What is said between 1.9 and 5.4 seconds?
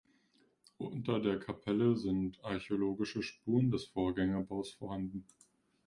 sind archäologische Spuren des Vorgängerbaus vorhanden.